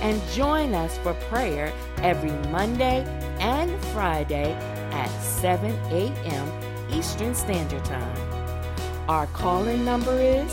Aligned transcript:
And 0.00 0.20
join 0.30 0.74
us 0.74 0.98
for 0.98 1.14
prayer 1.28 1.72
every 1.98 2.32
Monday 2.50 3.04
and 3.38 3.70
Friday 3.86 4.54
at 4.92 5.08
7 5.20 5.70
a.m. 5.90 6.92
Eastern 6.92 7.34
Standard 7.34 7.84
Time. 7.84 8.16
Our 9.08 9.26
call 9.28 9.68
in 9.68 9.84
number 9.84 10.18
is 10.18 10.52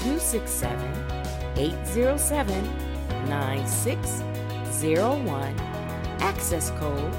267 0.00 0.78
807 1.56 2.64
9601, 3.28 5.58
access 6.20 6.70
code 6.72 7.12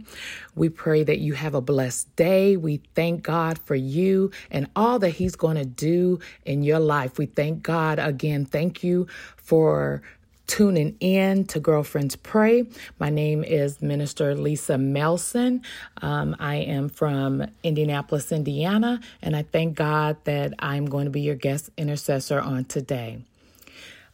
We 0.54 0.68
pray 0.68 1.02
that 1.02 1.18
you 1.18 1.32
have 1.34 1.54
a 1.54 1.60
blessed 1.60 2.14
day. 2.14 2.56
We 2.56 2.80
thank 2.94 3.24
God 3.24 3.58
for 3.58 3.74
you 3.74 4.30
and 4.52 4.68
all 4.76 5.00
that 5.00 5.10
He's 5.10 5.34
going 5.34 5.56
to 5.56 5.64
do 5.64 6.20
in 6.44 6.62
your 6.62 6.78
life. 6.78 7.18
We 7.18 7.26
thank 7.26 7.64
God 7.64 7.98
again. 7.98 8.44
Thank 8.44 8.84
you 8.84 9.08
for 9.36 10.00
tuning 10.46 10.96
in 11.00 11.44
to 11.46 11.58
Girlfriends 11.58 12.14
Pray. 12.14 12.68
My 13.00 13.10
name 13.10 13.42
is 13.42 13.82
Minister 13.82 14.36
Lisa 14.36 14.78
Melson. 14.78 15.62
Um, 16.02 16.36
I 16.38 16.56
am 16.56 16.88
from 16.88 17.44
Indianapolis, 17.64 18.30
Indiana, 18.30 19.00
and 19.22 19.34
I 19.34 19.42
thank 19.42 19.74
God 19.74 20.18
that 20.22 20.54
I'm 20.60 20.86
going 20.86 21.06
to 21.06 21.10
be 21.10 21.22
your 21.22 21.34
guest 21.34 21.70
intercessor 21.76 22.40
on 22.40 22.64
today. 22.66 23.24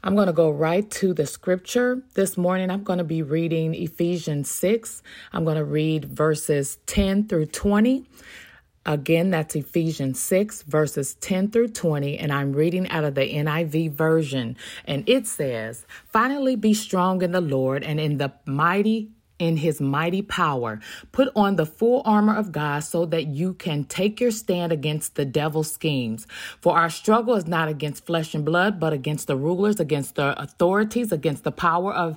I'm 0.04 0.16
going 0.16 0.26
to 0.26 0.32
go 0.32 0.50
right 0.50 0.90
to 0.92 1.14
the 1.14 1.26
scripture. 1.26 2.02
This 2.14 2.36
morning, 2.36 2.70
I'm 2.70 2.82
going 2.82 2.98
to 2.98 3.04
be 3.04 3.22
reading 3.22 3.72
Ephesians 3.72 4.50
6. 4.50 5.00
I'm 5.32 5.44
going 5.44 5.56
to 5.56 5.64
read 5.64 6.06
verses 6.06 6.78
10 6.86 7.28
through 7.28 7.46
20. 7.46 8.04
Again, 8.84 9.30
that's 9.30 9.54
Ephesians 9.54 10.20
6, 10.20 10.62
verses 10.62 11.14
10 11.14 11.52
through 11.52 11.68
20, 11.68 12.18
and 12.18 12.32
I'm 12.32 12.52
reading 12.52 12.88
out 12.88 13.04
of 13.04 13.14
the 13.14 13.32
NIV 13.32 13.92
version. 13.92 14.56
And 14.86 15.08
it 15.08 15.28
says, 15.28 15.86
Finally, 16.08 16.56
be 16.56 16.74
strong 16.74 17.22
in 17.22 17.30
the 17.30 17.40
Lord 17.40 17.84
and 17.84 18.00
in 18.00 18.18
the 18.18 18.32
mighty 18.44 19.12
in 19.42 19.56
his 19.56 19.80
mighty 19.80 20.22
power. 20.22 20.78
Put 21.10 21.28
on 21.34 21.56
the 21.56 21.66
full 21.66 22.00
armor 22.04 22.36
of 22.36 22.52
God 22.52 22.84
so 22.84 23.04
that 23.06 23.26
you 23.26 23.54
can 23.54 23.82
take 23.82 24.20
your 24.20 24.30
stand 24.30 24.70
against 24.70 25.16
the 25.16 25.24
devil's 25.24 25.72
schemes. 25.72 26.28
For 26.60 26.78
our 26.78 26.88
struggle 26.88 27.34
is 27.34 27.48
not 27.48 27.68
against 27.68 28.06
flesh 28.06 28.36
and 28.36 28.44
blood, 28.44 28.78
but 28.78 28.92
against 28.92 29.26
the 29.26 29.36
rulers, 29.36 29.80
against 29.80 30.14
the 30.14 30.40
authorities, 30.40 31.10
against 31.10 31.42
the 31.42 31.50
power 31.50 31.92
of 31.92 32.16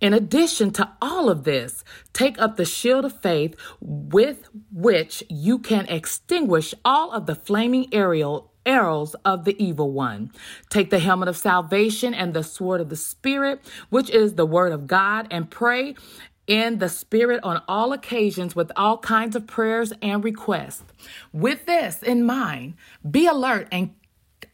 In 0.00 0.14
addition 0.14 0.70
to 0.72 0.90
all 1.02 1.28
of 1.28 1.44
this, 1.44 1.84
take 2.12 2.40
up 2.40 2.56
the 2.56 2.64
shield 2.64 3.04
of 3.04 3.20
faith 3.20 3.54
with 3.80 4.48
which 4.72 5.22
you 5.28 5.58
can 5.58 5.86
extinguish 5.86 6.74
all 6.84 7.12
of 7.12 7.26
the 7.26 7.34
flaming 7.34 7.86
aerial 7.92 8.50
arrows 8.64 9.14
of 9.24 9.44
the 9.44 9.62
evil 9.62 9.92
one. 9.92 10.32
Take 10.70 10.90
the 10.90 10.98
helmet 10.98 11.28
of 11.28 11.36
salvation 11.36 12.14
and 12.14 12.32
the 12.32 12.42
sword 12.42 12.80
of 12.80 12.88
the 12.88 12.96
Spirit, 12.96 13.60
which 13.90 14.10
is 14.10 14.34
the 14.34 14.46
word 14.46 14.72
of 14.72 14.86
God, 14.86 15.26
and 15.30 15.50
pray 15.50 15.94
in 16.46 16.78
the 16.78 16.88
Spirit 16.88 17.40
on 17.42 17.62
all 17.68 17.92
occasions 17.92 18.56
with 18.56 18.72
all 18.76 18.98
kinds 18.98 19.36
of 19.36 19.46
prayers 19.46 19.92
and 20.02 20.24
requests. 20.24 20.82
With 21.32 21.66
this 21.66 22.02
in 22.02 22.24
mind, 22.24 22.74
be 23.08 23.26
alert 23.26 23.68
and 23.70 23.94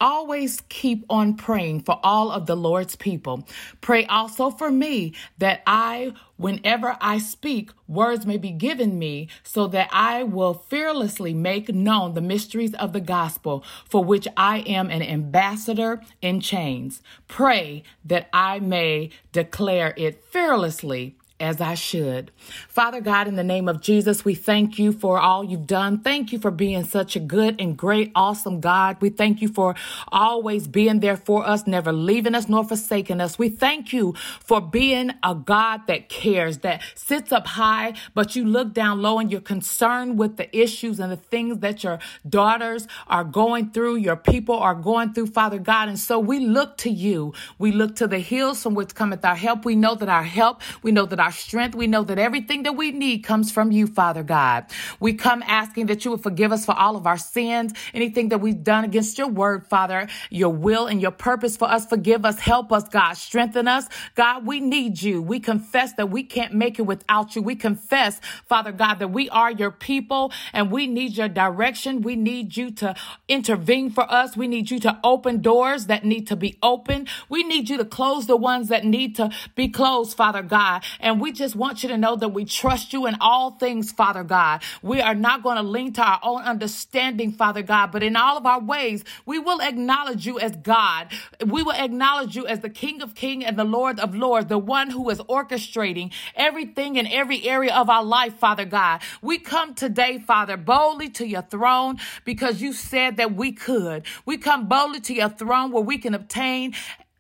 always 0.00 0.62
keep 0.68 1.04
on 1.08 1.34
praying 1.34 1.80
for 1.80 1.98
all 2.02 2.30
of 2.30 2.46
the 2.46 2.56
Lord's 2.56 2.96
people. 2.96 3.46
Pray 3.80 4.06
also 4.06 4.50
for 4.50 4.70
me 4.70 5.14
that 5.38 5.62
I, 5.66 6.12
whenever 6.36 6.96
I 7.00 7.18
speak, 7.18 7.70
words 7.88 8.26
may 8.26 8.36
be 8.36 8.50
given 8.50 8.98
me 8.98 9.28
so 9.42 9.66
that 9.68 9.88
I 9.92 10.22
will 10.22 10.54
fearlessly 10.54 11.34
make 11.34 11.68
known 11.68 12.14
the 12.14 12.20
mysteries 12.20 12.74
of 12.74 12.92
the 12.92 13.00
gospel 13.00 13.64
for 13.88 14.04
which 14.04 14.28
I 14.36 14.58
am 14.60 14.90
an 14.90 15.02
ambassador 15.02 16.02
in 16.20 16.40
chains. 16.40 17.02
Pray 17.28 17.82
that 18.04 18.28
I 18.32 18.60
may 18.60 19.10
declare 19.32 19.94
it 19.96 20.24
fearlessly 20.24 21.16
as 21.38 21.60
I 21.60 21.74
should. 21.74 22.30
Father 22.68 23.00
God, 23.00 23.28
in 23.28 23.36
the 23.36 23.44
name 23.44 23.68
of 23.68 23.82
Jesus, 23.82 24.24
we 24.24 24.34
thank 24.34 24.78
you 24.78 24.92
for 24.92 25.18
all 25.18 25.44
you've 25.44 25.66
done. 25.66 25.98
Thank 26.00 26.32
you 26.32 26.38
for 26.38 26.50
being 26.50 26.84
such 26.84 27.14
a 27.14 27.20
good 27.20 27.60
and 27.60 27.76
great, 27.76 28.10
awesome 28.14 28.60
God. 28.60 28.96
We 29.00 29.10
thank 29.10 29.42
you 29.42 29.48
for 29.48 29.74
always 30.10 30.66
being 30.66 31.00
there 31.00 31.16
for 31.16 31.46
us, 31.46 31.66
never 31.66 31.92
leaving 31.92 32.34
us 32.34 32.48
nor 32.48 32.64
forsaking 32.64 33.20
us. 33.20 33.38
We 33.38 33.50
thank 33.50 33.92
you 33.92 34.14
for 34.40 34.60
being 34.60 35.12
a 35.22 35.34
God 35.34 35.86
that 35.88 36.08
cares, 36.08 36.58
that 36.58 36.82
sits 36.94 37.32
up 37.32 37.46
high, 37.46 37.94
but 38.14 38.34
you 38.34 38.44
look 38.44 38.72
down 38.72 39.02
low 39.02 39.18
and 39.18 39.30
you're 39.30 39.40
concerned 39.40 40.18
with 40.18 40.36
the 40.38 40.56
issues 40.56 40.98
and 40.98 41.12
the 41.12 41.16
things 41.16 41.58
that 41.58 41.84
your 41.84 41.98
daughters 42.28 42.88
are 43.08 43.24
going 43.24 43.70
through, 43.70 43.96
your 43.96 44.16
people 44.16 44.56
are 44.56 44.74
going 44.74 45.12
through, 45.12 45.26
Father 45.26 45.58
God. 45.58 45.88
And 45.88 45.98
so 45.98 46.18
we 46.18 46.40
look 46.40 46.78
to 46.78 46.90
you. 46.90 47.34
We 47.58 47.72
look 47.72 47.96
to 47.96 48.06
the 48.06 48.20
hills 48.20 48.62
from 48.62 48.74
which 48.74 48.94
cometh 48.94 49.24
our 49.24 49.36
help. 49.36 49.64
We 49.64 49.76
know 49.76 49.94
that 49.94 50.08
our 50.08 50.24
help, 50.24 50.62
we 50.82 50.92
know 50.92 51.04
that 51.06 51.20
our 51.20 51.25
our 51.26 51.32
strength. 51.32 51.74
We 51.74 51.88
know 51.88 52.04
that 52.04 52.20
everything 52.20 52.62
that 52.62 52.76
we 52.76 52.92
need 52.92 53.24
comes 53.24 53.50
from 53.50 53.72
you, 53.72 53.88
Father 53.88 54.22
God. 54.22 54.66
We 55.00 55.14
come 55.14 55.42
asking 55.44 55.86
that 55.86 56.04
you 56.04 56.12
would 56.12 56.22
forgive 56.22 56.52
us 56.52 56.64
for 56.64 56.78
all 56.78 56.94
of 56.94 57.04
our 57.04 57.18
sins, 57.18 57.72
anything 57.92 58.28
that 58.28 58.38
we've 58.38 58.62
done 58.62 58.84
against 58.84 59.18
your 59.18 59.26
word, 59.26 59.66
Father, 59.66 60.06
your 60.30 60.50
will 60.50 60.86
and 60.86 61.02
your 61.02 61.10
purpose 61.10 61.56
for 61.56 61.68
us. 61.68 61.84
Forgive 61.84 62.24
us, 62.24 62.38
help 62.38 62.70
us, 62.70 62.88
God. 62.88 63.14
Strengthen 63.14 63.66
us. 63.66 63.88
God, 64.14 64.46
we 64.46 64.60
need 64.60 65.02
you. 65.02 65.20
We 65.20 65.40
confess 65.40 65.94
that 65.94 66.10
we 66.10 66.22
can't 66.22 66.54
make 66.54 66.78
it 66.78 66.82
without 66.82 67.34
you. 67.34 67.42
We 67.42 67.56
confess, 67.56 68.20
Father 68.46 68.70
God, 68.70 69.00
that 69.00 69.08
we 69.08 69.28
are 69.30 69.50
your 69.50 69.72
people 69.72 70.32
and 70.52 70.70
we 70.70 70.86
need 70.86 71.16
your 71.16 71.28
direction. 71.28 72.02
We 72.02 72.14
need 72.14 72.56
you 72.56 72.70
to 72.70 72.94
intervene 73.26 73.90
for 73.90 74.08
us. 74.08 74.36
We 74.36 74.46
need 74.46 74.70
you 74.70 74.78
to 74.78 75.00
open 75.02 75.42
doors 75.42 75.86
that 75.86 76.04
need 76.04 76.28
to 76.28 76.36
be 76.36 76.56
opened. 76.62 77.08
We 77.28 77.42
need 77.42 77.68
you 77.68 77.78
to 77.78 77.84
close 77.84 78.28
the 78.28 78.36
ones 78.36 78.68
that 78.68 78.84
need 78.84 79.16
to 79.16 79.30
be 79.56 79.68
closed, 79.68 80.16
Father 80.16 80.42
God. 80.42 80.84
And 81.00 81.15
and 81.16 81.22
we 81.22 81.32
just 81.32 81.56
want 81.56 81.82
you 81.82 81.88
to 81.88 81.96
know 81.96 82.14
that 82.14 82.28
we 82.28 82.44
trust 82.44 82.92
you 82.92 83.06
in 83.06 83.16
all 83.22 83.52
things, 83.52 83.90
Father 83.90 84.22
God. 84.22 84.62
We 84.82 85.00
are 85.00 85.14
not 85.14 85.42
going 85.42 85.56
to 85.56 85.62
lean 85.62 85.94
to 85.94 86.02
our 86.02 86.20
own 86.22 86.42
understanding, 86.42 87.32
Father 87.32 87.62
God, 87.62 87.90
but 87.90 88.02
in 88.02 88.16
all 88.16 88.36
of 88.36 88.44
our 88.44 88.60
ways, 88.60 89.02
we 89.24 89.38
will 89.38 89.62
acknowledge 89.62 90.26
you 90.26 90.38
as 90.38 90.54
God. 90.56 91.10
We 91.40 91.62
will 91.62 91.72
acknowledge 91.72 92.36
you 92.36 92.46
as 92.46 92.60
the 92.60 92.68
King 92.68 93.00
of 93.00 93.14
Kings 93.14 93.44
and 93.46 93.58
the 93.58 93.64
Lord 93.64 93.98
of 93.98 94.14
Lords, 94.14 94.48
the 94.48 94.58
one 94.58 94.90
who 94.90 95.08
is 95.08 95.18
orchestrating 95.20 96.12
everything 96.34 96.96
in 96.96 97.06
every 97.06 97.48
area 97.48 97.74
of 97.74 97.88
our 97.88 98.04
life, 98.04 98.34
Father 98.34 98.66
God. 98.66 99.00
We 99.22 99.38
come 99.38 99.74
today, 99.74 100.18
Father, 100.18 100.58
boldly 100.58 101.08
to 101.12 101.26
your 101.26 101.40
throne 101.40 101.96
because 102.26 102.60
you 102.60 102.74
said 102.74 103.16
that 103.16 103.34
we 103.34 103.52
could. 103.52 104.04
We 104.26 104.36
come 104.36 104.68
boldly 104.68 105.00
to 105.00 105.14
your 105.14 105.30
throne 105.30 105.72
where 105.72 105.82
we 105.82 105.96
can 105.96 106.12
obtain 106.12 106.74